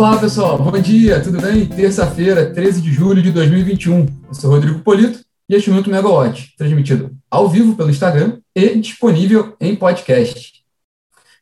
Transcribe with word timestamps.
Olá, 0.00 0.16
pessoal. 0.16 0.56
Bom 0.56 0.80
dia, 0.80 1.22
tudo 1.22 1.38
bem? 1.42 1.66
Terça-feira, 1.66 2.50
13 2.54 2.80
de 2.80 2.90
julho 2.90 3.20
de 3.20 3.30
2021. 3.32 4.06
Eu 4.28 4.34
sou 4.34 4.50
Rodrigo 4.50 4.78
Polito 4.80 5.20
e 5.46 5.54
este 5.54 5.68
é 5.68 5.70
o 5.70 5.74
Minuto 5.74 5.90
Megawatt, 5.90 6.54
transmitido 6.56 7.14
ao 7.30 7.50
vivo 7.50 7.76
pelo 7.76 7.90
Instagram 7.90 8.38
e 8.56 8.76
disponível 8.76 9.54
em 9.60 9.76
podcast. 9.76 10.64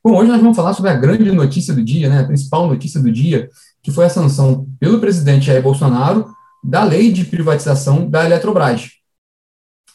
Bom, 0.02 0.16
hoje 0.16 0.29
nós 0.29 0.41
vamos 0.41 0.57
falar 0.57 0.75
sobre 0.75 0.91
a 0.91 0.97
grande 0.97 1.30
notícia 1.30 1.73
do 1.73 1.84
dia, 1.84 2.09
né? 2.09 2.19
A 2.19 2.27
principal 2.27 2.66
notícia 2.66 3.01
do 3.01 3.12
dia, 3.12 3.48
que 3.80 3.93
foi 3.93 4.07
a 4.07 4.11
sanção 4.11 4.66
pelo 4.80 4.98
presidente 4.98 5.47
Jair 5.47 5.62
Bolsonaro 5.62 6.27
da 6.65 6.83
lei 6.83 7.12
de 7.12 7.27
privatização 7.27 8.11
da 8.11 8.25
Eletrobras. 8.25 8.88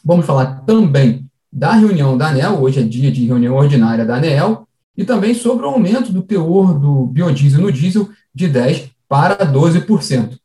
Vamos 0.02 0.24
falar 0.24 0.62
também 0.62 1.26
da 1.52 1.72
reunião 1.72 2.16
da 2.16 2.28
ANEL, 2.28 2.62
hoje 2.62 2.80
é 2.80 2.82
dia 2.82 3.12
de 3.12 3.26
reunião 3.26 3.56
ordinária 3.56 4.06
da 4.06 4.16
ANEL, 4.16 4.66
e 4.96 5.04
também 5.04 5.34
sobre 5.34 5.66
o 5.66 5.68
aumento 5.68 6.12
do 6.12 6.22
teor 6.22 6.78
do 6.78 7.06
biodiesel 7.08 7.60
no 7.60 7.70
diesel 7.70 8.08
de 8.34 8.48
10% 8.48 8.90
para 9.08 9.46
12%. 9.46 10.38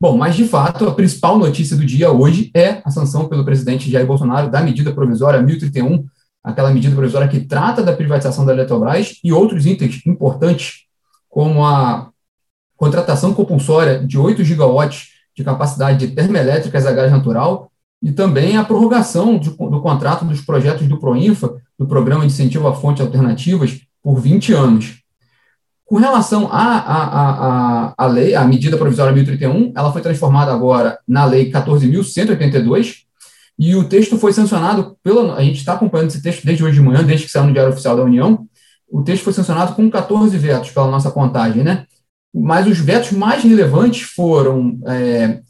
Bom, 0.00 0.16
mas 0.16 0.34
de 0.34 0.44
fato, 0.46 0.88
a 0.88 0.94
principal 0.94 1.38
notícia 1.38 1.76
do 1.76 1.86
dia 1.86 2.10
hoje 2.10 2.50
é 2.54 2.82
a 2.84 2.90
sanção 2.90 3.28
pelo 3.28 3.44
presidente 3.44 3.90
Jair 3.90 4.06
Bolsonaro 4.06 4.50
da 4.50 4.60
medida 4.60 4.92
provisória 4.92 5.40
1031, 5.40 6.04
aquela 6.42 6.72
medida 6.72 6.94
provisória 6.94 7.28
que 7.28 7.40
trata 7.40 7.82
da 7.82 7.92
privatização 7.92 8.44
da 8.44 8.52
Eletrobras 8.52 9.18
e 9.22 9.32
outros 9.32 9.64
itens 9.64 10.04
importantes, 10.06 10.86
como 11.28 11.64
a 11.64 12.10
contratação 12.76 13.32
compulsória 13.32 14.04
de 14.04 14.18
8 14.18 14.42
gigawatts 14.42 15.08
de 15.36 15.44
capacidade 15.44 16.04
de 16.04 16.14
termoelétricas 16.14 16.84
a 16.84 16.92
gás 16.92 17.10
natural 17.10 17.70
e 18.02 18.10
também 18.10 18.56
a 18.56 18.64
prorrogação 18.64 19.38
do, 19.38 19.50
do 19.50 19.80
contrato 19.80 20.24
dos 20.24 20.40
projetos 20.40 20.88
do 20.88 20.98
PROINFA, 20.98 21.54
do 21.78 21.86
Programa 21.86 22.26
de 22.26 22.32
Incentivo 22.32 22.66
a 22.66 22.74
Fontes 22.74 23.04
Alternativas, 23.04 23.80
por 24.02 24.20
20 24.20 24.52
anos. 24.52 25.01
Com 25.92 25.98
relação 25.98 26.48
à 26.50 26.56
a, 26.56 27.02
a, 27.02 27.48
a, 27.90 27.94
a, 27.98 28.06
lei, 28.06 28.34
a 28.34 28.42
medida 28.46 28.78
provisória 28.78 29.12
1031, 29.12 29.74
ela 29.76 29.92
foi 29.92 30.00
transformada 30.00 30.50
agora 30.50 30.98
na 31.06 31.26
lei 31.26 31.52
14.182, 31.52 33.00
e 33.58 33.76
o 33.76 33.84
texto 33.84 34.16
foi 34.16 34.32
sancionado 34.32 34.96
pela. 35.02 35.34
A 35.34 35.42
gente 35.42 35.58
está 35.58 35.74
acompanhando 35.74 36.08
esse 36.08 36.22
texto 36.22 36.46
desde 36.46 36.64
hoje 36.64 36.76
de 36.76 36.80
manhã, 36.80 37.04
desde 37.04 37.26
que 37.26 37.30
saiu 37.30 37.44
no 37.44 37.52
Diário 37.52 37.74
Oficial 37.74 37.94
da 37.94 38.04
União. 38.04 38.46
O 38.90 39.02
texto 39.02 39.22
foi 39.22 39.34
sancionado 39.34 39.74
com 39.74 39.90
14 39.90 40.34
vetos 40.38 40.70
pela 40.70 40.90
nossa 40.90 41.10
contagem, 41.10 41.62
né? 41.62 41.84
Mas 42.34 42.66
os 42.66 42.78
vetos 42.78 43.12
mais 43.12 43.44
relevantes 43.44 44.00
foram 44.00 44.80
é, 44.86 45.40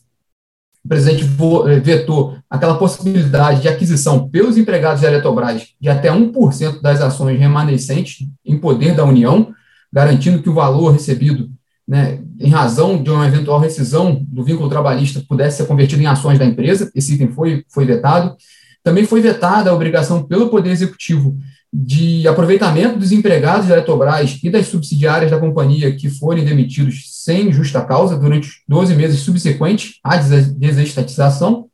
o 0.84 0.88
presidente 0.88 1.22
eh, 1.22 1.78
vetou 1.78 2.36
aquela 2.50 2.76
possibilidade 2.76 3.60
de 3.62 3.68
aquisição 3.68 4.28
pelos 4.28 4.58
empregados 4.58 5.02
da 5.02 5.08
Eletrobras 5.08 5.68
de 5.80 5.88
até 5.88 6.10
1% 6.10 6.80
das 6.82 7.00
ações 7.00 7.38
remanescentes 7.38 8.26
em 8.44 8.58
poder 8.58 8.96
da 8.96 9.04
União, 9.04 9.54
garantindo 9.92 10.42
que 10.42 10.48
o 10.48 10.54
valor 10.54 10.92
recebido, 10.92 11.50
né, 11.86 12.20
em 12.40 12.48
razão 12.48 13.02
de 13.02 13.10
uma 13.10 13.26
eventual 13.26 13.60
rescisão 13.60 14.24
do 14.28 14.42
vínculo 14.42 14.68
trabalhista, 14.68 15.22
pudesse 15.28 15.58
ser 15.58 15.66
convertido 15.66 16.02
em 16.02 16.06
ações 16.06 16.38
da 16.38 16.44
empresa. 16.44 16.90
Esse 16.94 17.14
item 17.14 17.30
foi, 17.32 17.64
foi 17.68 17.84
vetado. 17.84 18.34
Também 18.82 19.04
foi 19.04 19.20
vetada 19.20 19.70
a 19.70 19.74
obrigação 19.74 20.22
pelo 20.22 20.48
Poder 20.48 20.70
Executivo 20.70 21.36
de 21.72 22.28
aproveitamento 22.28 22.98
dos 22.98 23.12
empregados 23.12 23.66
da 23.66 23.74
Eletrobras 23.74 24.38
e 24.42 24.50
das 24.50 24.66
subsidiárias 24.66 25.30
da 25.30 25.40
companhia 25.40 25.94
que 25.94 26.10
forem 26.10 26.44
demitidos 26.44 27.04
sem 27.22 27.50
justa 27.50 27.80
causa 27.80 28.18
durante 28.18 28.50
12 28.68 28.94
meses 28.94 29.20
subsequentes 29.20 29.94
à 30.04 30.16
desestatização, 30.16 31.66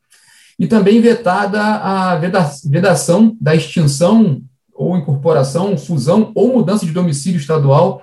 e 0.59 0.67
também 0.67 1.01
vetada 1.01 1.61
a 1.61 2.17
vedação 2.65 3.37
da 3.41 3.55
extinção 3.55 4.43
ou 4.79 4.97
incorporação, 4.97 5.77
fusão 5.77 6.31
ou 6.35 6.55
mudança 6.55 6.87
de 6.87 6.93
domicílio 6.93 7.41
estadual 7.41 8.03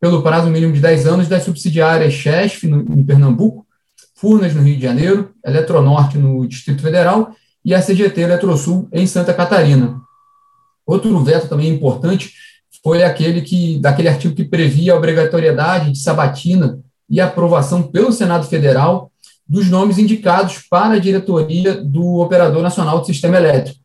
pelo 0.00 0.22
prazo 0.22 0.48
mínimo 0.48 0.72
de 0.72 0.80
10 0.80 1.06
anos 1.06 1.28
das 1.28 1.44
subsidiárias 1.44 2.14
CHESF, 2.14 2.66
no, 2.66 2.80
em 2.80 3.04
Pernambuco, 3.04 3.66
Furnas, 4.14 4.54
no 4.54 4.62
Rio 4.62 4.76
de 4.76 4.82
Janeiro, 4.82 5.30
Eletronorte, 5.44 6.18
no 6.18 6.46
Distrito 6.46 6.82
Federal, 6.82 7.34
e 7.64 7.74
a 7.74 7.80
CGT 7.80 8.20
Eletrosul, 8.20 8.88
em 8.92 9.06
Santa 9.06 9.32
Catarina. 9.32 10.00
Outro 10.86 11.18
veto 11.22 11.48
também 11.48 11.70
importante 11.70 12.32
foi 12.82 13.02
aquele 13.02 13.40
que 13.40 13.78
daquele 13.78 14.08
artigo 14.08 14.34
que 14.34 14.44
previa 14.44 14.92
a 14.92 14.96
obrigatoriedade 14.96 15.92
de 15.92 15.98
sabatina 15.98 16.78
e 17.08 17.20
aprovação 17.20 17.82
pelo 17.82 18.12
Senado 18.12 18.46
Federal 18.46 19.10
dos 19.46 19.68
nomes 19.70 19.98
indicados 19.98 20.58
para 20.70 20.94
a 20.94 20.98
diretoria 20.98 21.74
do 21.82 22.16
Operador 22.16 22.62
Nacional 22.62 23.00
do 23.00 23.06
Sistema 23.06 23.36
Elétrico. 23.36 23.83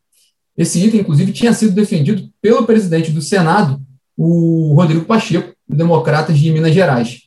Esse 0.56 0.84
item, 0.84 1.00
inclusive, 1.00 1.32
tinha 1.32 1.52
sido 1.52 1.72
defendido 1.72 2.28
pelo 2.40 2.64
presidente 2.64 3.10
do 3.10 3.22
Senado, 3.22 3.80
o 4.16 4.74
Rodrigo 4.74 5.04
Pacheco, 5.04 5.54
Democratas 5.68 6.38
de 6.38 6.52
Minas 6.52 6.74
Gerais. 6.74 7.22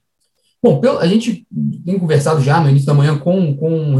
Bom, 0.61 0.81
a 0.99 1.07
gente 1.07 1.45
tem 1.85 1.99
conversado 1.99 2.41
já 2.41 2.61
no 2.61 2.69
início 2.69 2.85
da 2.85 2.93
manhã 2.93 3.17
com, 3.17 3.55
com 3.55 3.97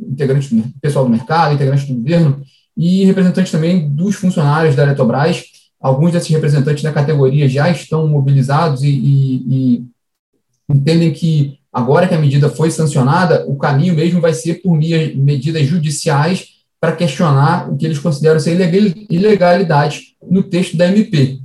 integrantes 0.00 0.52
do 0.52 0.62
pessoal 0.80 1.04
do 1.04 1.10
mercado, 1.10 1.54
integrantes 1.54 1.86
do 1.88 1.94
governo, 1.94 2.42
e 2.76 3.04
representantes 3.04 3.50
também 3.50 3.88
dos 3.88 4.14
funcionários 4.14 4.76
da 4.76 4.82
Eletrobras. 4.82 5.44
Alguns 5.80 6.12
desses 6.12 6.28
representantes 6.28 6.82
da 6.82 6.92
categoria 6.92 7.48
já 7.48 7.70
estão 7.70 8.06
mobilizados 8.06 8.82
e, 8.82 8.88
e, 8.88 9.44
e 9.48 9.84
entendem 10.68 11.12
que 11.12 11.58
agora 11.72 12.06
que 12.06 12.14
a 12.14 12.20
medida 12.20 12.48
foi 12.48 12.70
sancionada, 12.70 13.44
o 13.46 13.56
caminho 13.56 13.94
mesmo 13.94 14.20
vai 14.20 14.32
ser 14.32 14.62
por 14.62 14.76
medidas 14.76 15.66
judiciais 15.66 16.55
para 16.80 16.92
questionar 16.92 17.70
o 17.70 17.76
que 17.76 17.86
eles 17.86 17.98
consideram 17.98 18.38
ser 18.38 18.58
ilegalidade 19.10 20.16
no 20.30 20.42
texto 20.42 20.76
da 20.76 20.86
MP. 20.86 21.40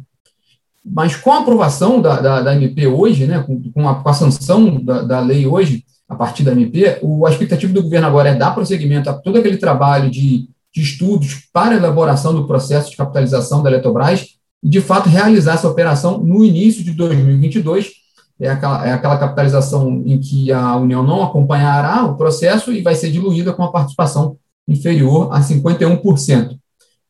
Mas 0.84 1.16
com 1.16 1.32
a 1.32 1.40
aprovação 1.40 2.02
da, 2.02 2.20
da, 2.20 2.42
da 2.42 2.56
MP 2.56 2.88
hoje, 2.88 3.26
né, 3.26 3.44
com, 3.46 3.62
com, 3.72 3.88
a, 3.88 3.96
com 3.96 4.10
a 4.10 4.14
sanção 4.14 4.84
da, 4.84 5.04
da, 5.04 5.20
lei 5.20 5.46
hoje, 5.46 5.86
a 6.10 6.16
partir 6.16 6.44
da 6.44 6.52
MP, 6.52 6.98
o, 7.02 7.26
a 7.26 7.32
expectativa 7.32 7.72
do 7.72 7.84
governo 7.84 8.08
agora 8.08 8.30
é 8.30 8.36
dar 8.36 8.54
prosseguimento 8.54 9.10
a 9.10 9.14
todo 9.14 9.38
aquele 9.38 9.58
trabalho 9.58 10.10
de 10.10 10.50
de 10.74 10.82
estudos 10.82 11.50
para 11.52 11.76
elaboração 11.76 12.34
do 12.34 12.48
processo 12.48 12.90
de 12.90 12.98
capitalização 12.98 13.62
da 13.62 13.70
Eletrobras 13.70 14.38
e, 14.64 14.70
de 14.70 14.80
fato, 14.80 15.10
realizar 15.10 15.56
essa 15.56 15.68
operação 15.68 16.20
no 16.20 16.46
início 16.46 16.84
de 16.84 16.92
2022. 16.92 17.92
É 18.40 18.50
aquela, 18.50 18.88
é 18.88 18.94
aquela 18.94 19.18
capitalização 19.18 20.02
em 20.06 20.20
que 20.20 20.52
a 20.52 20.76
União 20.76 21.04
não 21.04 21.22
acompanhará 21.22 22.04
o 22.06 22.16
processo 22.16 22.72
e 22.72 22.82
vai 22.82 22.96
ser 22.96 23.12
diluída 23.12 23.54
com 23.54 23.64
a 23.64 23.72
participação 23.72 24.38
inferior 24.72 25.34
a 25.34 25.42
51%. 25.42 26.58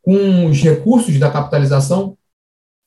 Com 0.01 0.47
os 0.47 0.61
recursos 0.61 1.17
da 1.19 1.29
capitalização, 1.29 2.17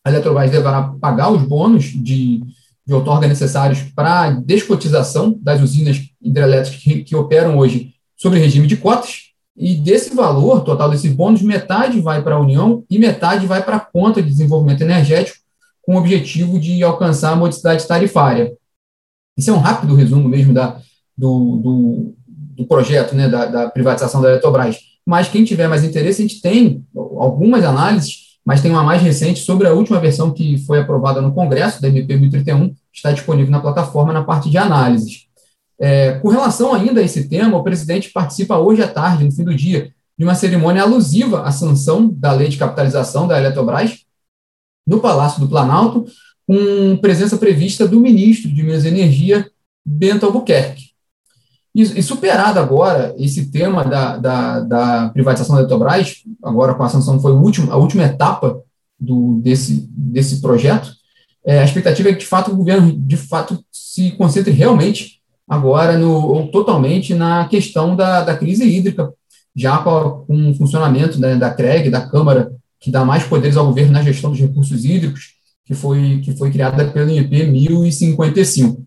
a 0.04 0.10
Eletrobras 0.10 0.50
deverá 0.50 0.94
pagar 1.00 1.30
os 1.30 1.42
bônus 1.42 1.84
de, 1.84 2.42
de 2.86 2.92
outorga 2.92 3.26
necessários 3.26 3.82
para 3.94 4.22
a 4.22 4.30
descotização 4.30 5.38
das 5.40 5.60
usinas 5.62 6.00
hidrelétricas 6.20 6.82
que, 6.82 7.04
que 7.04 7.16
operam 7.16 7.56
hoje 7.56 7.94
sob 8.16 8.38
regime 8.38 8.66
de 8.66 8.76
cotas, 8.76 9.34
e 9.56 9.76
desse 9.76 10.14
valor 10.14 10.64
total 10.64 10.90
desses 10.90 11.12
bônus, 11.12 11.42
metade 11.42 12.00
vai 12.00 12.22
para 12.22 12.34
a 12.34 12.40
União 12.40 12.84
e 12.90 12.98
metade 12.98 13.46
vai 13.46 13.62
para 13.62 13.76
a 13.76 13.80
conta 13.80 14.20
de 14.20 14.28
desenvolvimento 14.28 14.82
energético, 14.82 15.38
com 15.82 15.94
o 15.94 15.98
objetivo 15.98 16.58
de 16.58 16.82
alcançar 16.82 17.32
a 17.32 17.36
modicidade 17.36 17.86
tarifária. 17.86 18.52
Isso 19.36 19.50
é 19.50 19.52
um 19.52 19.58
rápido 19.58 19.94
resumo 19.94 20.28
mesmo 20.28 20.52
da, 20.52 20.80
do, 21.16 21.56
do, 21.56 22.14
do 22.56 22.66
projeto 22.66 23.14
né, 23.14 23.28
da, 23.28 23.46
da, 23.46 23.70
privatização 23.70 24.20
da 24.20 24.30
Eletrobras. 24.30 24.78
Mas 25.06 25.28
quem 25.28 25.44
tiver 25.44 25.68
mais 25.68 25.84
interesse, 25.84 26.22
a 26.22 26.26
gente 26.26 26.40
tem 26.40 26.84
algumas 26.94 27.64
análises, 27.64 28.38
mas 28.44 28.60
tem 28.60 28.70
uma 28.70 28.82
mais 28.82 29.02
recente 29.02 29.40
sobre 29.40 29.66
a 29.66 29.72
última 29.72 30.00
versão 30.00 30.32
que 30.32 30.58
foi 30.58 30.80
aprovada 30.80 31.20
no 31.20 31.34
Congresso, 31.34 31.80
da 31.80 31.88
MP 31.88 32.16
1031, 32.16 32.74
está 32.92 33.12
disponível 33.12 33.50
na 33.50 33.60
plataforma 33.60 34.12
na 34.12 34.24
parte 34.24 34.48
de 34.48 34.56
análises. 34.56 35.26
É, 35.78 36.12
com 36.20 36.28
relação 36.28 36.72
ainda 36.72 37.00
a 37.00 37.04
esse 37.04 37.28
tema, 37.28 37.58
o 37.58 37.62
presidente 37.62 38.10
participa 38.10 38.58
hoje 38.58 38.82
à 38.82 38.88
tarde, 38.88 39.24
no 39.24 39.32
fim 39.32 39.44
do 39.44 39.54
dia, 39.54 39.92
de 40.16 40.24
uma 40.24 40.34
cerimônia 40.34 40.82
alusiva 40.82 41.42
à 41.42 41.50
sanção 41.50 42.08
da 42.08 42.32
lei 42.32 42.48
de 42.48 42.56
capitalização 42.56 43.26
da 43.26 43.38
Eletrobras 43.38 44.04
no 44.86 45.00
Palácio 45.00 45.40
do 45.40 45.48
Planalto, 45.48 46.06
com 46.46 46.96
presença 46.98 47.36
prevista 47.36 47.88
do 47.88 48.00
ministro 48.00 48.50
de 48.50 48.62
Minas 48.62 48.84
e 48.84 48.88
Energia, 48.88 49.50
Bento 49.84 50.26
Albuquerque. 50.26 50.93
E, 51.74 52.02
superado 52.02 52.60
agora 52.60 53.14
esse 53.18 53.50
tema 53.50 53.84
da, 53.84 54.16
da, 54.16 54.60
da, 54.60 55.08
privatização 55.08 55.56
da 55.56 55.62
Eletrobras, 55.62 56.22
agora 56.42 56.74
com 56.74 56.84
a 56.84 56.88
sanção 56.88 57.20
foi 57.20 57.32
a 57.32 57.34
última, 57.34 57.72
a 57.72 57.76
última 57.76 58.04
etapa 58.04 58.60
do, 58.98 59.40
desse, 59.42 59.88
desse 59.90 60.40
projeto, 60.40 60.92
é, 61.44 61.58
a 61.58 61.64
expectativa 61.64 62.08
é 62.08 62.12
que, 62.12 62.20
de 62.20 62.26
fato, 62.26 62.52
o 62.52 62.56
governo 62.56 62.92
de 62.96 63.16
fato 63.16 63.62
se 63.72 64.12
concentre 64.12 64.52
realmente 64.52 65.20
agora 65.48 65.98
no, 65.98 66.10
ou 66.10 66.48
totalmente 66.48 67.12
na 67.12 67.46
questão 67.48 67.94
da, 67.96 68.22
da 68.22 68.36
crise 68.36 68.64
hídrica, 68.64 69.12
já 69.54 69.78
com, 69.78 70.24
com 70.26 70.50
o 70.50 70.54
funcionamento 70.54 71.20
né, 71.20 71.34
da 71.34 71.52
CREG, 71.52 71.90
da 71.90 72.08
Câmara, 72.08 72.52
que 72.80 72.90
dá 72.90 73.04
mais 73.04 73.24
poderes 73.24 73.56
ao 73.56 73.66
governo 73.66 73.92
na 73.92 74.02
gestão 74.02 74.30
dos 74.30 74.40
recursos 74.40 74.84
hídricos, 74.84 75.34
que 75.66 75.74
foi, 75.74 76.20
que 76.24 76.36
foi 76.36 76.50
criada 76.50 76.86
pelo 76.86 77.10
IP 77.10 77.46
1055. 77.46 78.84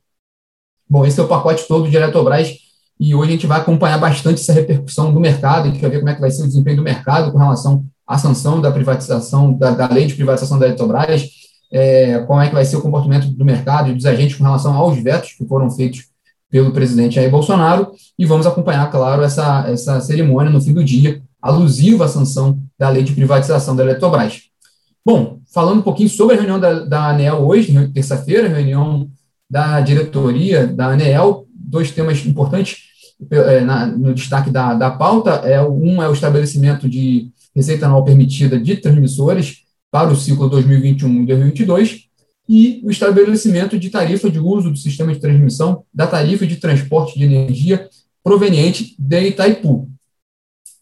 Bom, 0.90 1.06
esse 1.06 1.20
é 1.20 1.24
o 1.24 1.28
pacote 1.28 1.68
todo 1.68 1.90
de 1.90 1.98
Eletrobras, 1.98 2.56
e 3.00 3.14
hoje 3.14 3.30
a 3.30 3.32
gente 3.34 3.48
vai 3.48 3.60
acompanhar 3.60 3.98
bastante 3.98 4.42
essa 4.42 4.54
repercussão 4.54 5.14
do 5.14 5.20
mercado, 5.20 5.68
a 5.68 5.72
gente 5.72 5.82
vai 5.82 5.90
ver 5.90 6.00
como 6.00 6.10
é 6.10 6.16
que 6.16 6.22
vai 6.22 6.32
ser 6.32 6.44
o 6.44 6.48
desempenho 6.48 6.78
do 6.78 6.84
mercado 6.84 7.32
com 7.32 7.38
relação 7.38 7.86
à 8.06 8.18
sanção 8.18 8.60
da 8.60 8.72
privatização, 8.72 9.54
da, 9.54 9.72
da 9.72 9.88
lei 9.88 10.08
de 10.08 10.16
privatização 10.16 10.58
da 10.58 10.66
Eletrobras, 10.66 11.30
é, 11.72 12.20
como 12.20 12.42
é 12.42 12.48
que 12.48 12.54
vai 12.54 12.66
ser 12.66 12.78
o 12.78 12.82
comportamento 12.82 13.28
do 13.28 13.46
mercado 13.46 13.90
e 13.90 13.94
dos 13.94 14.06
agentes 14.06 14.36
com 14.36 14.44
relação 14.44 14.74
aos 14.76 14.98
vetos 14.98 15.34
que 15.34 15.46
foram 15.46 15.70
feitos 15.70 16.06
pelo 16.50 16.72
presidente 16.72 17.16
Jair 17.16 17.30
Bolsonaro, 17.30 17.92
e 18.18 18.26
vamos 18.26 18.48
acompanhar, 18.48 18.90
claro, 18.90 19.22
essa, 19.22 19.66
essa 19.68 20.00
cerimônia 20.00 20.50
no 20.50 20.62
fim 20.62 20.74
do 20.74 20.84
dia, 20.84 21.22
alusiva 21.42 22.06
à 22.06 22.08
sanção 22.08 22.58
da 22.80 22.90
lei 22.90 23.04
de 23.04 23.12
privatização 23.12 23.76
da 23.76 23.84
Eletrobras. 23.84 24.44
Bom, 25.06 25.40
falando 25.54 25.80
um 25.80 25.84
pouquinho 25.84 26.10
sobre 26.10 26.36
a 26.36 26.38
reunião 26.38 26.60
da, 26.60 26.80
da 26.80 27.10
ANEL 27.10 27.46
hoje, 27.46 27.92
terça-feira, 27.94 28.48
reunião 28.48 29.10
da 29.50 29.80
diretoria 29.82 30.66
da 30.68 30.88
ANEL, 30.88 31.46
dois 31.54 31.92
temas 31.92 32.26
importantes 32.26 32.87
no 33.98 34.14
destaque 34.14 34.50
da, 34.50 34.74
da 34.74 34.92
pauta, 34.92 35.32
é, 35.44 35.62
um 35.62 36.02
é 36.02 36.08
o 36.08 36.14
estabelecimento 36.14 36.88
de 36.88 37.32
receita 37.56 37.86
anual 37.86 38.04
permitida 38.04 38.60
de 38.60 38.78
transmissores 38.78 39.64
para 39.90 40.10
o 40.10 40.16
ciclo 40.16 40.50
2021 40.50 41.24
e 41.24 41.26
2022, 41.26 42.08
e 42.48 42.82
o 42.86 42.92
estabelecimento 42.92 43.78
de 43.78 43.90
tarifa 43.90 44.30
de 44.30 44.40
uso 44.40 44.70
do 44.70 44.78
sistema 44.78 45.14
de 45.14 45.20
transmissão 45.20 45.84
da 45.94 46.08
tarifa 46.08 46.46
de 46.46 46.58
transporte 46.58 47.18
de 47.18 47.26
energia 47.26 47.90
proveniente 48.24 48.96
de 48.98 49.28
Itaipu. 49.28 49.90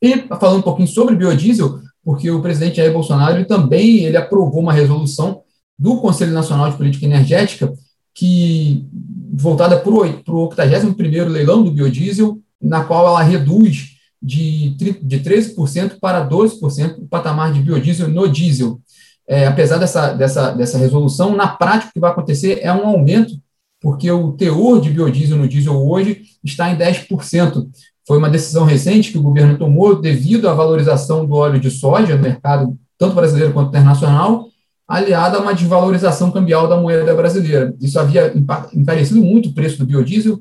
E 0.01 0.17
falando 0.39 0.59
um 0.59 0.63
pouquinho 0.63 0.87
sobre 0.87 1.15
biodiesel, 1.15 1.79
porque 2.03 2.29
o 2.29 2.41
presidente 2.41 2.77
Jair 2.77 2.93
Bolsonaro 2.93 3.37
ele 3.37 3.45
também 3.45 4.03
ele 4.03 4.17
aprovou 4.17 4.61
uma 4.61 4.73
resolução 4.73 5.41
do 5.77 5.97
Conselho 5.97 6.33
Nacional 6.33 6.69
de 6.69 6.77
Política 6.77 7.05
Energética 7.05 7.73
que 8.15 8.87
voltada 9.33 9.77
para 9.77 9.91
o 9.91 10.49
81º 10.49 11.27
leilão 11.27 11.63
do 11.63 11.71
biodiesel, 11.71 12.39
na 12.59 12.83
qual 12.83 13.05
ela 13.05 13.21
reduz 13.21 13.97
de, 14.21 14.69
de 14.69 15.19
13% 15.19 15.99
para 15.99 16.27
12% 16.27 16.99
o 16.99 17.07
patamar 17.07 17.53
de 17.53 17.61
biodiesel 17.61 18.07
no 18.07 18.27
diesel 18.27 18.81
é, 19.27 19.47
apesar 19.47 19.77
dessa, 19.77 20.13
dessa, 20.13 20.51
dessa 20.51 20.77
resolução, 20.77 21.35
na 21.35 21.47
prática 21.47 21.89
o 21.89 21.93
que 21.93 21.99
vai 21.99 22.11
acontecer 22.11 22.59
é 22.61 22.71
um 22.71 22.87
aumento, 22.87 23.33
porque 23.81 24.09
o 24.09 24.31
teor 24.33 24.79
de 24.79 24.89
biodiesel 24.89 25.37
no 25.37 25.47
diesel 25.47 25.75
hoje 25.75 26.23
está 26.43 26.69
em 26.69 26.77
10%. 26.77 27.67
Foi 28.07 28.17
uma 28.17 28.29
decisão 28.29 28.65
recente 28.65 29.11
que 29.11 29.17
o 29.17 29.23
governo 29.23 29.57
tomou 29.57 29.99
devido 29.99 30.47
à 30.47 30.53
valorização 30.53 31.25
do 31.25 31.33
óleo 31.33 31.59
de 31.59 31.71
soja 31.71 32.15
no 32.15 32.21
mercado, 32.21 32.77
tanto 32.97 33.15
brasileiro 33.15 33.51
quanto 33.51 33.69
internacional, 33.69 34.47
aliada 34.87 35.37
a 35.37 35.41
uma 35.41 35.53
desvalorização 35.53 36.31
cambial 36.31 36.67
da 36.67 36.79
moeda 36.79 37.13
brasileira. 37.15 37.73
Isso 37.81 37.99
havia 37.99 38.33
encarecido 38.73 39.21
muito 39.21 39.49
o 39.49 39.53
preço 39.53 39.79
do 39.79 39.85
biodiesel, 39.85 40.39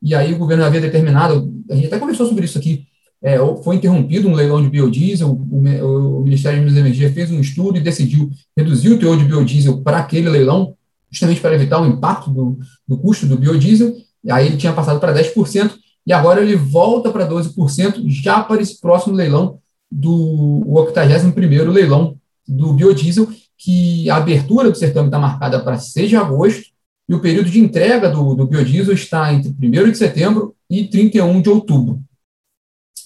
e 0.00 0.14
aí 0.14 0.32
o 0.32 0.38
governo 0.38 0.64
havia 0.64 0.80
determinado, 0.80 1.52
a 1.68 1.74
gente 1.74 1.88
até 1.88 1.98
conversou 1.98 2.26
sobre 2.26 2.44
isso 2.44 2.56
aqui, 2.56 2.86
é, 3.20 3.36
foi 3.64 3.74
interrompido 3.74 4.28
um 4.28 4.34
leilão 4.34 4.62
de 4.62 4.70
biodiesel, 4.70 5.30
o, 5.30 6.18
o, 6.18 6.22
Ministério 6.22 6.64
de 6.64 6.78
Energia 6.78 7.12
fez 7.12 7.32
um 7.32 7.40
estudo 7.40 7.76
e 7.76 7.80
decidiu 7.80 8.30
reduzir 8.56 8.90
o 8.90 8.98
teor 8.98 9.18
de 9.18 9.24
biodiesel 9.24 9.82
para 9.82 9.98
aquele 9.98 10.28
leilão, 10.28 10.74
justamente 11.10 11.40
para 11.40 11.54
evitar 11.54 11.80
o 11.80 11.86
impacto 11.86 12.30
do, 12.30 12.58
do 12.86 12.96
custo 12.96 13.26
do 13.26 13.36
biodiesel, 13.36 13.92
e 14.22 14.30
aí 14.30 14.46
ele 14.46 14.56
tinha 14.56 14.72
passado 14.72 15.00
para 15.00 15.12
10%, 15.12 15.72
e 16.06 16.12
agora 16.12 16.40
ele 16.40 16.54
volta 16.54 17.10
para 17.10 17.28
12%, 17.28 18.04
já 18.06 18.40
para 18.40 18.62
esse 18.62 18.80
próximo 18.80 19.16
leilão 19.16 19.58
do 19.90 20.62
81º 20.68 21.70
leilão 21.70 22.17
do 22.48 22.72
biodiesel, 22.72 23.28
que 23.56 24.08
a 24.08 24.16
abertura 24.16 24.70
do 24.70 24.76
certame 24.76 25.08
está 25.08 25.18
marcada 25.18 25.60
para 25.60 25.78
6 25.78 26.08
de 26.08 26.16
agosto, 26.16 26.62
e 27.08 27.14
o 27.14 27.20
período 27.20 27.50
de 27.50 27.58
entrega 27.58 28.10
do, 28.10 28.34
do 28.34 28.46
biodiesel 28.46 28.94
está 28.94 29.32
entre 29.32 29.50
1 29.50 29.90
de 29.90 29.98
setembro 29.98 30.54
e 30.70 30.84
31 30.84 31.40
de 31.40 31.48
outubro. 31.48 32.00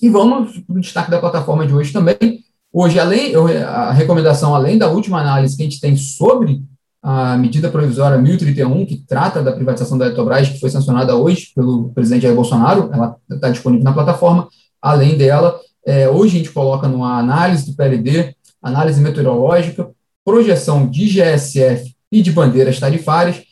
E 0.01 0.09
vamos 0.09 0.59
para 0.59 0.77
o 0.77 0.81
destaque 0.81 1.11
da 1.11 1.21
plataforma 1.21 1.67
de 1.67 1.73
hoje 1.73 1.93
também. 1.93 2.45
Hoje, 2.73 2.99
além 2.99 3.35
a 3.37 3.93
recomendação, 3.93 4.55
além 4.55 4.77
da 4.77 4.91
última 4.91 5.21
análise 5.21 5.57
que 5.57 5.63
a 5.63 5.67
gente 5.67 5.81
tem 5.81 5.97
sobre 5.97 6.63
a 7.03 7.37
medida 7.37 7.69
provisória 7.69 8.19
1031, 8.19 8.87
que 8.87 8.97
trata 8.97 9.43
da 9.43 9.53
privatização 9.53 9.99
da 9.99 10.07
Eletrobras, 10.07 10.49
que 10.49 10.61
foi 10.61 10.71
sancionada 10.71 11.17
hoje 11.17 11.53
pelo 11.55 11.91
presidente 11.91 12.23
Jair 12.23 12.35
Bolsonaro, 12.35 12.91
ela 12.93 13.17
está 13.31 13.51
disponível 13.51 13.85
na 13.85 13.93
plataforma. 13.93 14.49
Além 14.81 15.17
dela, 15.17 15.61
é, 15.85 16.09
hoje 16.09 16.37
a 16.37 16.39
gente 16.39 16.53
coloca 16.53 16.89
numa 16.89 17.19
análise 17.19 17.71
do 17.71 17.77
PLD, 17.77 18.35
análise 18.63 19.01
meteorológica, 19.01 19.91
projeção 20.25 20.87
de 20.87 21.07
GSF 21.07 21.95
e 22.11 22.23
de 22.23 22.31
bandeiras 22.31 22.79
tarifárias, 22.79 23.43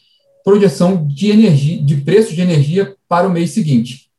projeção 0.45 1.07
de 1.07 1.31
energia, 1.31 1.83
de 1.83 1.97
preços 1.97 2.35
de 2.35 2.41
energia 2.41 2.95
para 3.09 3.27
o 3.27 3.31
mês 3.31 3.51
seguinte. 3.51 4.11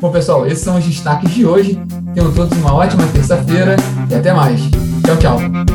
Bom, 0.00 0.10
pessoal, 0.10 0.46
esses 0.46 0.64
são 0.64 0.78
os 0.78 0.84
destaques 0.84 1.30
de 1.30 1.46
hoje. 1.46 1.78
Tenham 2.14 2.34
todos 2.34 2.56
uma 2.58 2.74
ótima 2.74 3.06
terça-feira 3.12 3.76
e 4.10 4.14
até 4.14 4.32
mais. 4.32 4.60
Tchau, 5.04 5.16
tchau. 5.18 5.71